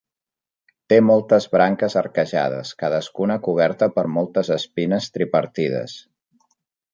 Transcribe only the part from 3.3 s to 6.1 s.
coberta per moltes espines tripartides.